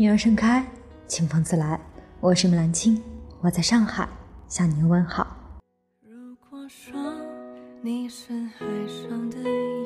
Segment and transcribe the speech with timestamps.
[0.00, 0.64] 鸟儿盛开，
[1.06, 1.78] 清风自来。
[2.20, 3.02] 我是木兰青，
[3.42, 4.08] 我在上海
[4.48, 5.26] 向您问好。
[6.00, 6.98] 如果说
[7.82, 9.36] 你是海上的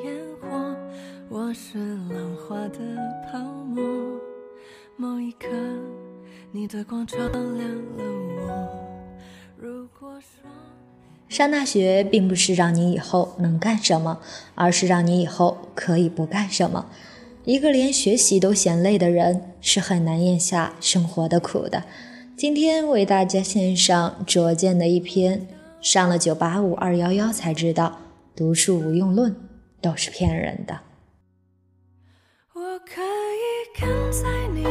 [0.05, 0.73] 烟火，
[1.27, 2.79] 我是浪花的
[3.29, 3.83] 泡沫，
[4.95, 5.49] 某一刻
[6.49, 7.61] 你的光照亮
[7.97, 8.03] 了
[8.37, 8.69] 我。
[9.57, 10.49] 如果说
[11.27, 14.21] 上大学并不是让你以后能干什么，
[14.55, 16.85] 而是让你以后可以不干什么。
[17.45, 21.83] 一个连学习都嫌累的人，是很难咽下生活的苦的。
[22.35, 25.47] 今天为大家献上拙见的一篇：
[25.79, 27.99] 上了九八五二幺幺才知道，
[28.35, 29.35] 读书无用论
[29.79, 30.79] 都是骗人的。
[32.53, 34.63] 我可以跟在你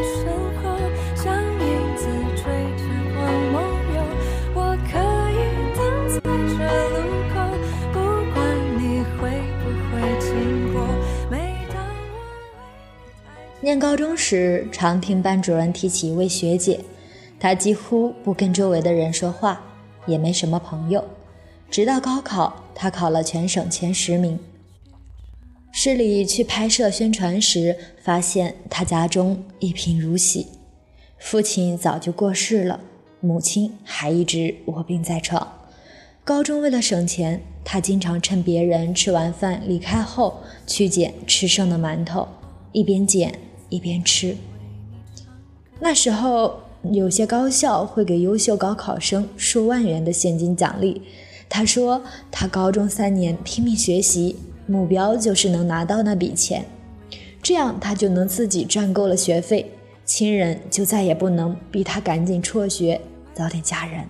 [13.64, 16.80] 念高中时，常听班主任提起一位学姐，
[17.40, 19.58] 她几乎不跟周围的人说话，
[20.06, 21.02] 也没什么朋友。
[21.70, 24.38] 直到高考，她考了全省前十名。
[25.72, 30.46] 市里去拍摄宣传时，发现她家中一贫如洗，
[31.18, 32.80] 父亲早就过世了，
[33.20, 35.50] 母亲还一直卧病在床。
[36.22, 42.28] 高中为了省钱，她经常趁别人吃完饭离开后，去捡吃剩的馒头，
[42.72, 43.38] 一边捡
[43.74, 44.36] 一边吃。
[45.80, 46.60] 那时候，
[46.92, 51.02] 有些高校会给优秀高考生数万元的现金奖励。
[51.48, 56.64] 他说，他高中三年拼命学习，目标就是能拿到那笔钱，
[57.42, 59.70] 这样他就能自己赚够了学费，
[60.04, 63.00] 亲人就再也不能逼他赶紧辍学，
[63.34, 64.04] 早点嫁人。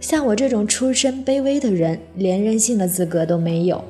[0.00, 3.84] 像我这种出身卑微的人，连任性的资格都没有，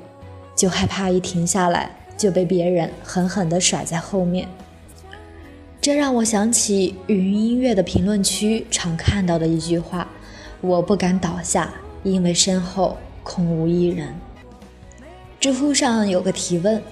[0.57, 4.49] 就害怕一停下来就被别人狠狠地甩在后面。
[5.81, 10.09] 这让我想起云音乐的评论区常看到的一句话
[10.63, 14.15] ：“我不敢倒下，因为身后空无一人。”
[15.39, 16.83] 知乎上有个提问：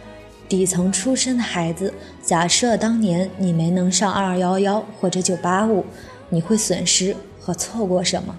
[0.46, 5.86] 底层出身的孩子，假设当年你没能上二幺幺或者九八五，
[6.28, 8.36] 你会损失和错过什么？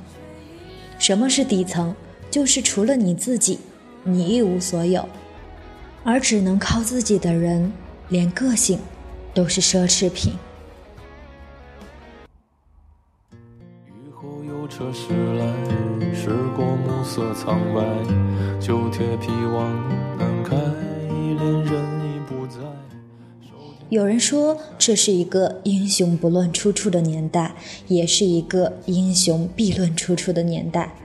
[0.99, 1.95] 什么是底层？
[2.29, 3.59] 就是除了你自己，
[4.03, 5.09] 你一无所有，
[6.03, 7.71] 而只能靠自己的人，
[8.09, 8.77] 连个性
[9.33, 10.33] 都是奢侈品。
[13.87, 15.45] 雨后有车驶来，
[16.13, 17.81] 驶过暮色苍白，
[18.59, 19.71] 旧铁皮往
[20.19, 22.59] 南开，恋人已不在。
[23.89, 27.55] 有人说，这是一个英雄不论出处的年代，
[27.87, 30.95] 也是一个英雄必论出处的年代。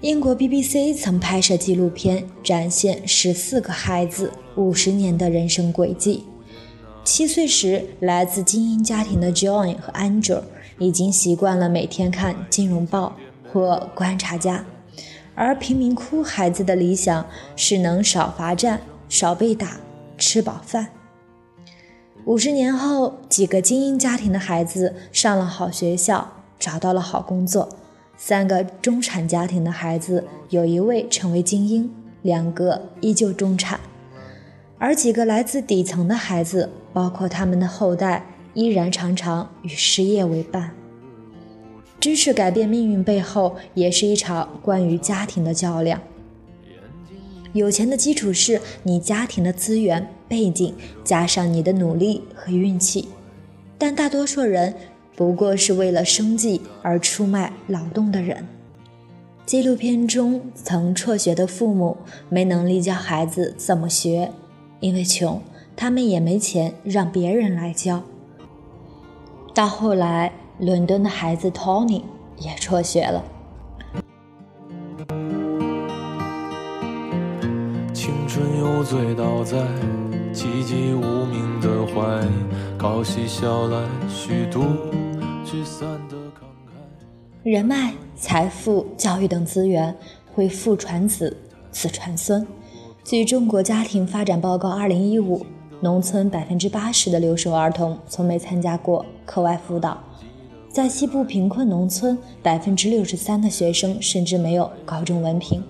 [0.00, 6.22] 英国 BBC 曾拍摄纪录片，展现十四个孩子五十年的人生轨迹。
[7.02, 10.42] 七岁时，来自精英家庭的 John 和 Andrew
[10.78, 13.16] 已经习惯了每天看《金融报》
[13.52, 14.64] 或《观察家》，
[15.34, 17.26] 而贫民窟孩子的理想
[17.56, 19.80] 是能少罚站、少被打、
[20.16, 20.90] 吃饱饭。
[22.24, 27.68] 五十年后，几个精英家庭的孩子上了好学校，找到了好工作；
[28.20, 31.88] 三个中产家庭的孩子，有一位成为精英，
[32.22, 33.78] 两个依旧中产。
[34.76, 40.72] 而几个来自底层的孩子，包括他们的后代，依然常常与失业为伴。
[42.00, 46.02] 知识改变命运背后，也是一场关于家庭的较量。
[47.52, 50.74] 有钱的基础是你家庭的资源背景，
[51.04, 53.08] 加上你的努力和运气。
[53.78, 54.74] 但大多数人
[55.18, 58.46] 不过是为了生计而出卖劳动的人。
[59.44, 61.96] 纪录片中曾辍学的父母
[62.28, 64.30] 没能力教孩子怎么学，
[64.78, 65.42] 因为穷，
[65.74, 68.04] 他们也没钱让别人来教。
[69.52, 72.02] 到后来，伦敦的孩子 Tony
[72.38, 73.24] 也辍学了。
[77.92, 79.58] 青春又醉倒在
[80.32, 82.24] 寂寂无名的怀，
[82.78, 84.62] 靠嬉笑来虚度。
[87.42, 89.94] 人脉、财富、教育等资源
[90.34, 91.34] 会父传子，
[91.70, 92.46] 子传孙。
[93.02, 95.38] 据《中国家庭发展报告（二零一五）》，
[95.80, 99.98] 农村百分之八十的留守儿童从没参加过课外辅导，
[100.68, 105.62] 在西部贫困农村，百分之六十三的学生甚至没有高中文凭。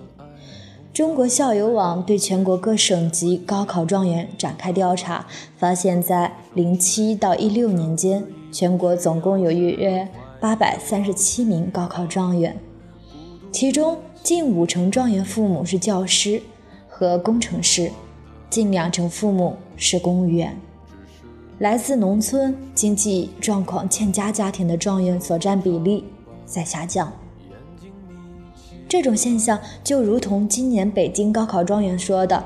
[0.91, 5.25] 中国校友网对全国各省级高考状元展开调查，
[5.55, 10.07] 发现，在零七到一六年间，全国总共有约
[10.39, 12.57] 八百三十七名高考状元，
[13.51, 16.41] 其中近五成状元父母是教师
[16.87, 17.91] 和工程师，
[18.49, 20.59] 近两成父母是公务员。
[21.59, 26.05] 来自农村、经济状况欠佳家庭的状元所占比例
[26.45, 27.11] 在下降。
[28.87, 32.43] 这种现象就如同今年北京高考状元说的：“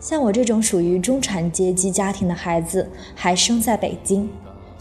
[0.00, 4.28] 像我这种属于中产阶级家庭的孩子，还生在北京，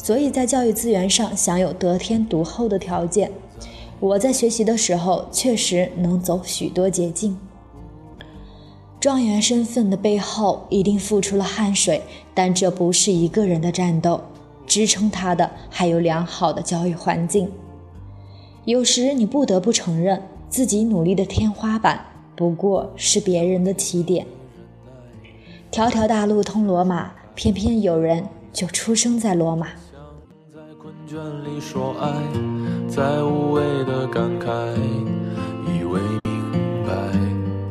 [0.04, 3.32] 所以在教育资源上享有得天独厚的条件。
[4.02, 7.38] 我在学习的时候，确实能走许多捷径。”
[9.00, 12.02] 状元身份的背后一定付出了汗水，
[12.34, 14.20] 但这不是一个人的战斗，
[14.68, 17.50] 支撑他的还有良好的教育环境。
[18.66, 24.26] 有时你不得不承认，自己努力的天花板不过是别人的起点。
[25.72, 29.70] 条条大路通罗马，偏偏有人就出生在罗马。
[31.06, 32.12] 在困倦里说爱，
[32.88, 34.74] 在无谓的感慨，
[35.66, 36.94] 以为明白，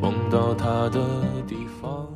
[0.01, 1.01] 梦到他的
[1.47, 2.07] 地方。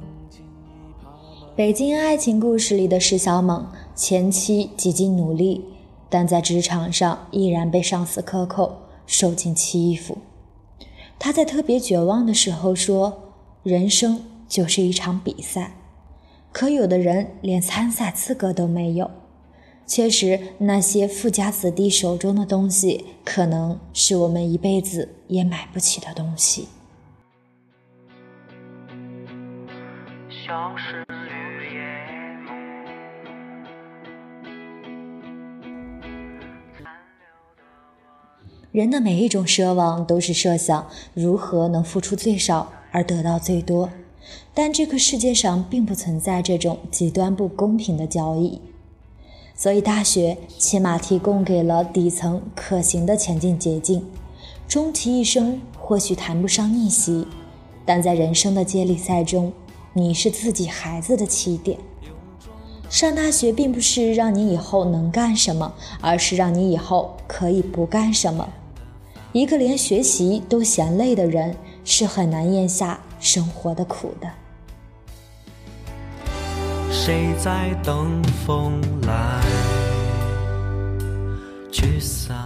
[1.54, 5.64] 北京爱情故事里的石小猛，前期几经努力，
[6.10, 8.76] 但在职场上依然被上司克扣，
[9.06, 10.19] 受尽欺负。
[11.19, 15.76] 他在特别绝望的时候说：“人生就是一场比赛，
[16.52, 19.10] 可有的人连参赛资格都没有。”
[19.86, 26.68] 确实，那些富家子弟手中的东西，可能是我们一辈子也买不起的东西。
[30.28, 31.80] 消失于夜
[32.44, 32.52] 幕。
[38.72, 43.88] 人的每一种奢望都是设想如何能付出最少而得到最多，
[44.52, 48.60] 但这个世界上并不存在这种极端不公平的交易，
[49.56, 54.05] 所以大学起码提供给了底层可行的前进捷径。
[54.69, 57.26] 终其一生或许谈不上逆袭，
[57.85, 59.53] 但在人生的接力赛中，
[59.93, 61.79] 你是自己孩子的起点。
[62.91, 68.49] 上大学并不是让你以后能干什么，而是让你以后可以不干什么。
[69.32, 74.29] 一个连学习都嫌累的人，是很难咽下生活的苦的。
[76.90, 79.40] 谁在等风来
[81.70, 82.36] 驱散？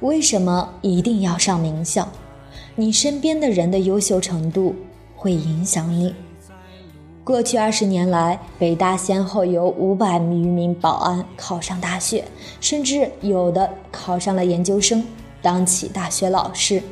[0.00, 2.08] 为什么一定要上名校？
[2.74, 4.74] 你身边的人的优秀程度
[5.14, 6.14] 会影响你。
[7.24, 12.24] 过去二十年来，北大先后有五百余名保安考上大学，
[12.60, 15.04] 甚至有的考上了研究生，
[15.42, 16.82] 当起大学老师。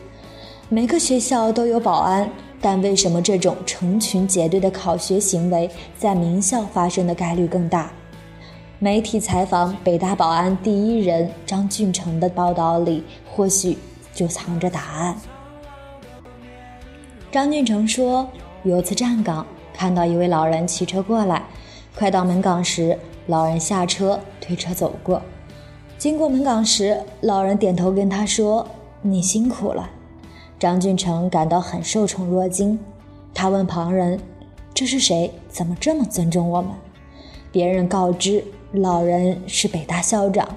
[0.68, 2.28] 每个学校都有保安，
[2.68, 7.92] 但为什么这种成群结队的考学行为在名校发生的概率更大？
[8.80, 13.78] 媒体采访北大保安第一人张俊成的报道里，或许
[14.12, 15.16] 就藏着答案。
[17.30, 18.28] 张俊成说，
[18.64, 19.46] 有次站岗。
[19.72, 21.44] 看到一位老人骑车过来，
[21.96, 22.98] 快到门岗时，
[23.28, 25.22] 老人下车推车走过。
[25.96, 28.66] 经过门岗时，老人点头跟他说
[29.02, 29.88] ：“你辛苦了。”
[30.58, 32.78] 张俊成感到很受宠若惊。
[33.34, 34.18] 他问旁人
[34.72, 35.30] ：“这是谁？
[35.48, 36.70] 怎么这么尊重我们？”
[37.52, 40.48] 别人告知老人是北大校长。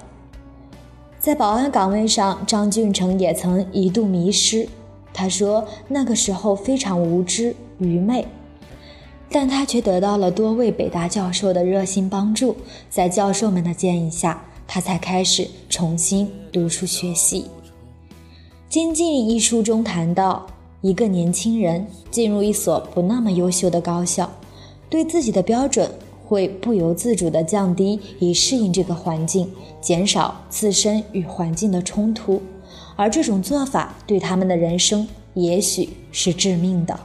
[1.18, 4.68] 在保安岗位上，张俊成也曾一度迷失。
[5.12, 8.26] 他说：“那个时候非常无知愚昧。”
[9.32, 12.56] 但他却得到了多位北大教授的热心帮助，
[12.88, 17.42] 在教授们的建议下，他才开始重新读书学习。
[18.70, 20.46] 《精进》一书中谈到，
[20.80, 24.30] 一个年轻人进入一所不那么优秀的高校，
[24.88, 25.90] 对自己的标准
[26.24, 29.50] 会不由自主地降低，以适应这个环境，
[29.80, 32.40] 减少自身与环境的冲突，
[32.94, 36.96] 而这种做法对他们的人生也许是致命的。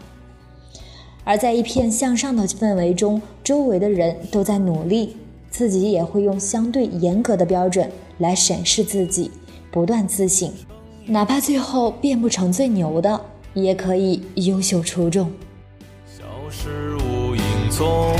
[1.23, 5.17] 而在一片向上的氛围中，周围的人都在努力，
[5.49, 9.31] 自己也会用相对严格的标准来审视自己，
[9.71, 10.47] 不断自省，
[11.07, 13.21] 哪怕最后变不成最牛的，
[13.53, 15.31] 也可以优秀出众。
[16.07, 18.15] 消失无影踪。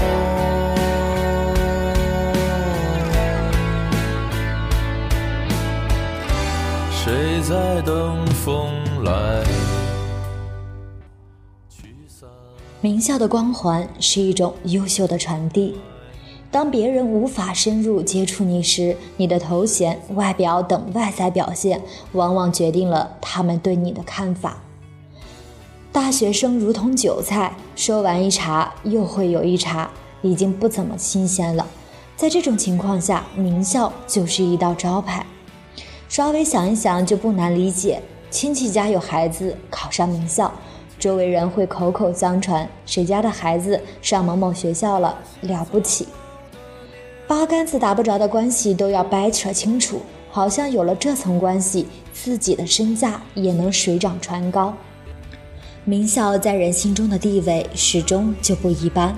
[6.92, 8.72] 谁在等风
[9.04, 9.44] 来？
[12.82, 15.76] 名校的光环是一种优秀的传递。
[16.56, 21.82] 当别人无法深入接触你时，你的头衔、外表等外在表现，
[22.14, 24.60] 往往决定了他们对你的看法。
[25.92, 29.90] 大学生如同韭菜，说完一茬又会有一茬，
[30.22, 31.68] 已经不怎么新鲜了。
[32.16, 35.26] 在这种情况下，名校就是一道招牌。
[36.08, 40.50] 稍微想一想就不难理解，亲戚家有孩子考上名校。
[40.98, 46.08] 周围人会口口相传，谁家的孩子上某某学校了，了不起。
[47.28, 54.72] 八竿子打不着的关系都要掰扯清楚，好像有了这层关系，自己的身价也能水涨船高。
[55.86, 59.16] 名校在人心中的地位始终就不一般，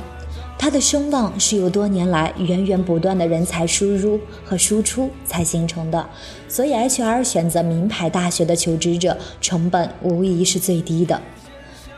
[0.58, 6.10] 它的声望是由多年来源源不断的人才输入和输出才形成的，
[6.48, 11.22] 所以 HR 选择名牌大学的求职者成本无疑是最低的。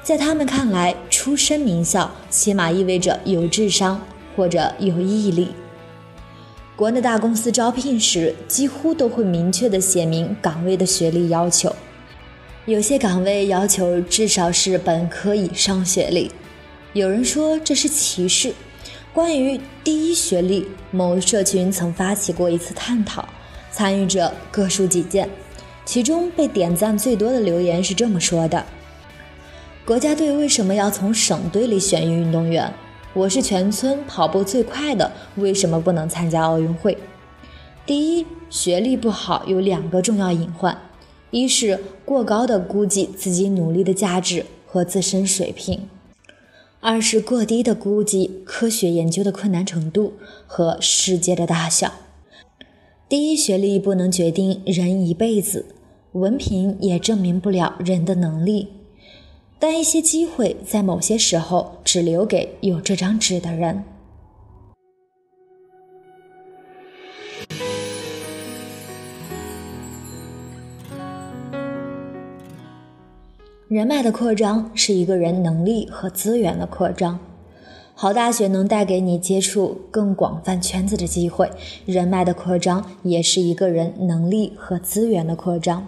[0.01, 4.01] 在他们看来，出身名校起码意味着有智商
[4.35, 5.49] 或者有毅力。
[6.79, 11.75] 国内大公司招聘时几乎都会明确的写明岗位的学历要求。
[12.65, 16.31] 有些岗位要求至少是本科以上学历，
[16.93, 18.53] 有人说这是歧视。
[19.11, 23.27] 关于第一学历，某社群曾发起过一次探讨，
[23.69, 25.29] 参与者各抒己见。
[25.83, 28.65] 其中被点赞最多的留言是这么说的
[29.83, 32.73] ：“国家队为什么要从省队里选运动员？
[33.13, 36.97] 我是全村跑步最快的，为什么不能参加奥运会？”
[37.85, 40.77] 第一，学历不好有两个重要隐患。
[41.31, 45.87] 一是过高的估计自己努力的价值和自身水平，
[46.79, 50.13] 二是过低的估计科学研究的困难程度
[50.47, 51.93] 和世界的大小。
[53.07, 55.65] 第一学历不能决定人一辈子，
[56.13, 58.69] 文凭也证明不了人的能力，
[59.61, 63.83] 但一些机会在某些时候只留给有这张纸的人。
[73.67, 77.19] 人脉的扩张是一个人能力和资源的扩张。
[77.93, 81.51] 好大学能带给你接触更广泛圈子的机会，
[81.85, 85.85] 人脉的扩张也是一个人能力和资源的扩张。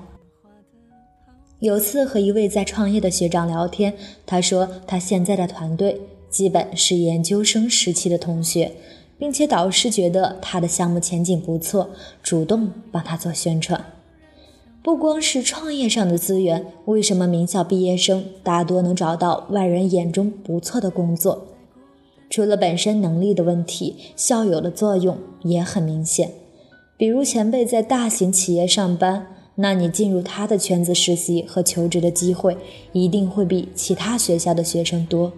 [1.61, 3.93] 有次和一位在创业的学长聊天，
[4.25, 8.71] 他说他现在的团队基本是研究生时期的同学，
[9.19, 11.91] 并且导师觉得他的项目前景不错，
[12.23, 13.79] 主动帮他做宣传。
[14.81, 21.45] 不光是创业上的资源，为什么名校毕业生大多能找到外人眼中不错的工作？
[22.31, 26.31] 除了本身能力的问题，校友的作用也很明显。
[26.97, 29.27] 比如前辈在大型企业上班，
[29.61, 32.57] 那你进入他的圈子实习和求职的机会，
[32.93, 35.31] 一定会比其他学校的学生多。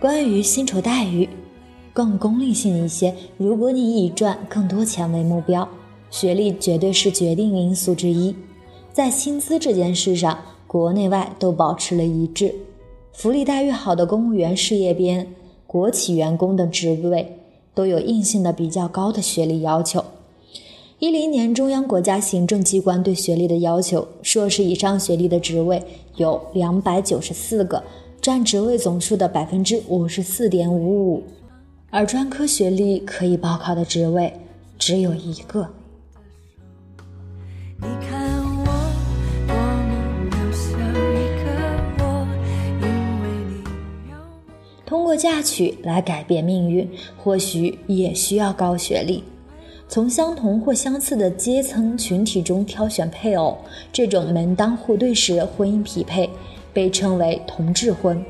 [0.00, 1.28] 关于薪酬待遇，
[1.92, 3.14] 更功利性一些。
[3.36, 5.68] 如果你以赚更多钱为目标，
[6.10, 8.34] 学历绝对是决定因素之一。
[8.94, 12.54] 在薪资这件事上，国内外都保持了一致。
[13.12, 15.26] 福利待遇好的公务员、事业编、
[15.66, 17.36] 国企员工等职位，
[17.74, 20.04] 都有硬性的比较高的学历要求。
[20.98, 25.82] 一零年，中央国家行政机关对学历的要求，硕士以上学历的职位
[26.16, 27.82] 有两百九十四个，
[28.20, 31.22] 占职位总数的百分之五十四点五五，
[31.90, 34.32] 而专科学历可以报考的职位
[34.78, 35.68] 只有一个。
[45.20, 49.22] 嫁娶来改变命运，或许也需要高学历。
[49.86, 53.58] 从相同或相似的阶层群体中挑选配偶，
[53.92, 56.30] 这种门当户对式婚姻匹配
[56.72, 58.24] 被称为同质婚。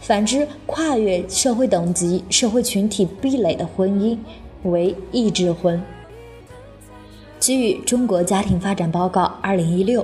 [0.00, 4.16] 反之，跨越社会等级、社会群体壁垒的婚姻
[4.62, 5.82] 为异质婚。
[7.38, 10.02] 据《中国家庭发展报告（二零一六）》，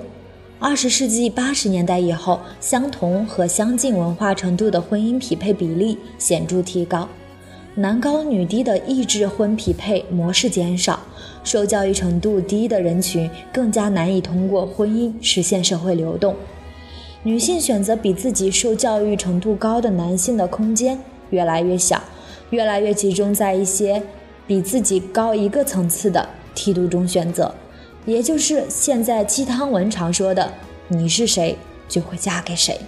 [0.59, 7.07] 二十世纪八十年代以后，相同和相近文化程度的婚姻匹配比例显著提高。
[7.75, 10.99] 男高女低的异质婚匹配模式减少，
[11.45, 16.35] 受教育程度低的人群更加难以通过婚姻实现社会流动。
[17.23, 20.99] 女性选择比自己受教育程度高的男性的空间
[21.29, 22.03] 越来越小，
[22.49, 24.03] 越来越集中在一些
[24.47, 27.55] 比自己高一个层次的梯度中选择，
[28.07, 30.51] 也就是现在鸡汤文常说的
[30.87, 31.59] “你是谁
[31.89, 32.81] 就会嫁给谁”。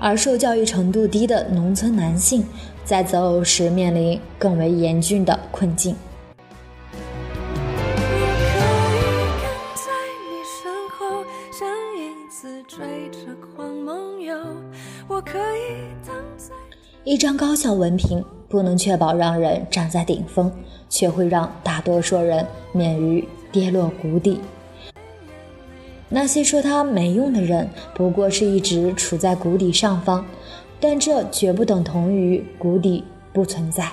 [0.00, 2.44] 而受教育程度低的农村男性，
[2.84, 5.94] 在择偶时面临更为严峻的困境。
[7.56, 8.50] 我可
[8.90, 9.92] 以跟在
[10.26, 11.24] 你身后，
[11.56, 14.36] 像影子追着光梦游。
[15.06, 16.52] 我可以等在。
[17.04, 20.52] 一张高校文凭不能确保让人站在顶峰，
[20.88, 24.40] 却会让大多数人免于跌落谷底。
[26.08, 30.26] 那些说他没用的人，不过是一直处在谷底上方，
[30.80, 33.92] 但这绝不等同于谷底不存在。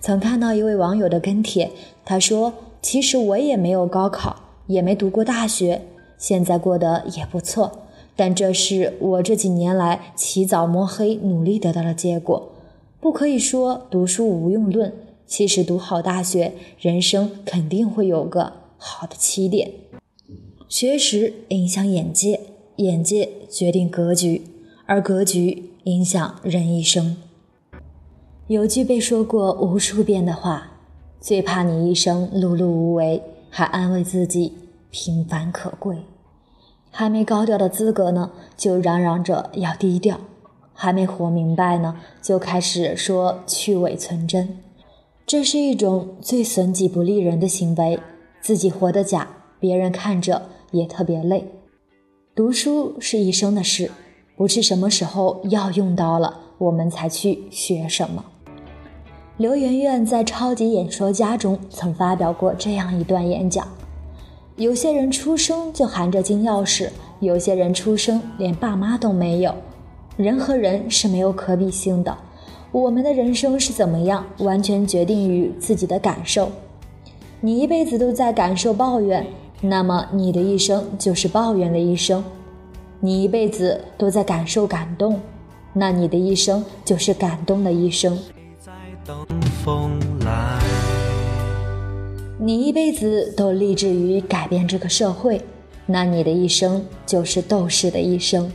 [0.00, 1.70] 曾看到一位网友的跟帖，
[2.04, 4.34] 他说：“其实我也没有高考，
[4.66, 5.82] 也没读过大学，
[6.18, 7.70] 现在过得也不错，
[8.16, 12.50] 但这是我这几年来起早摸黑努力得到的结果。
[13.00, 14.92] 不可以说读书无用论，
[15.26, 19.72] 其实读好大学，人生肯定会有个好的起点。
[20.68, 22.40] 学识影响眼界，
[22.76, 24.42] 眼界决定格局，
[24.86, 27.16] 而格局影响人一生。
[28.46, 30.72] 有句被说过无数遍的话：
[31.20, 34.52] 最怕你一生碌碌无为，还安慰自己
[34.90, 35.98] 平凡可贵。
[36.90, 40.18] 还没高调的资格呢，就嚷嚷着要低调；
[40.72, 44.58] 还没活明白呢，就开始说去伪存真。
[45.26, 47.98] 这是一种最损己不利人的行为，
[48.40, 49.28] 自己活得假，
[49.58, 50.42] 别人看着。
[50.72, 51.48] 也特别累，
[52.34, 53.90] 读书是一生的事，
[54.36, 58.22] 不是什么时候要用到了我们才去学什么。
[59.38, 63.66] 刘媛媛在《超级演说家》中曾发表过这样一段演讲：
[64.56, 66.90] 有些人出生就含着金钥匙，
[67.20, 69.54] 有些人出生连爸妈都没有。
[70.16, 72.14] 人和人是没有可比性的，
[72.76, 76.52] 我们的人生是怎么样，完全决定于自己的感受。
[77.40, 79.26] 你一辈子都在感受抱怨。
[79.62, 82.22] 那么你的一生就是抱怨的一生，
[83.00, 85.18] 你一辈子都在感受感动，
[85.72, 88.18] 那你的一生就是感动的一生。
[92.38, 95.40] 你一辈子都立志于改变这个社会，
[95.86, 98.52] 那你的一生就是斗士的一生。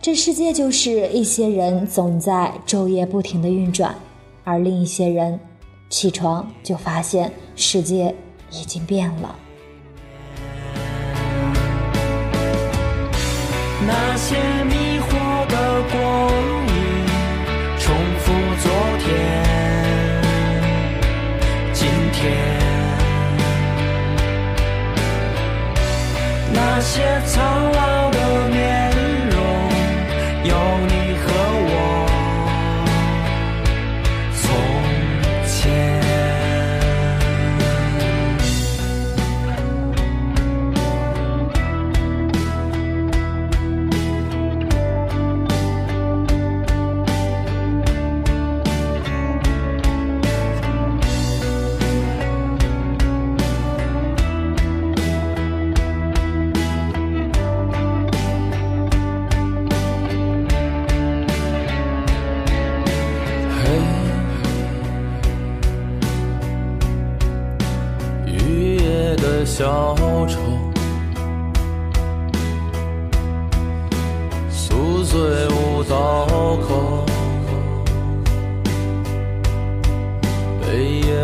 [0.00, 3.94] 这世界就是一些人总在昼夜不停的运转，
[4.44, 5.38] 而另一些人
[5.90, 8.14] 起床就发现世界
[8.50, 9.34] 已经变了。
[13.86, 16.30] 那些迷惑的光
[16.68, 16.72] 阴，
[17.78, 18.32] 重复
[18.62, 19.06] 昨天、
[21.72, 22.22] 今天。
[26.54, 28.07] 那些苍老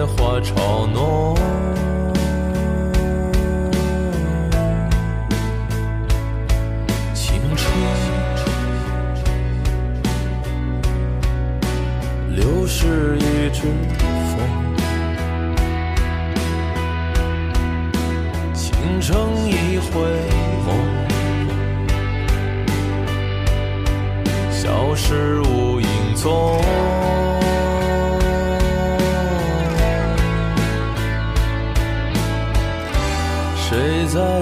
[0.06, 1.73] 花嘲弄。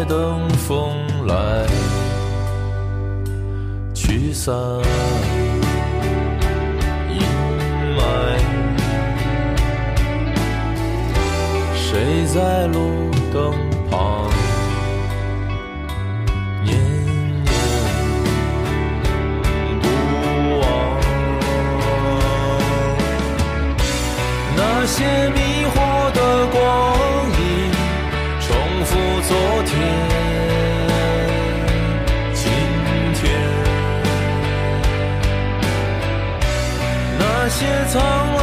[0.05, 0.93] 等风
[1.27, 1.67] 来
[3.95, 4.55] 驱散
[7.11, 7.21] 阴
[7.97, 8.03] 霾。
[11.75, 13.53] 谁在路灯
[13.91, 14.29] 旁
[16.65, 16.75] 念
[17.45, 17.53] 念
[19.81, 19.85] 不
[20.61, 20.63] 忘
[24.57, 25.32] 那些
[37.53, 38.42] 那些从未。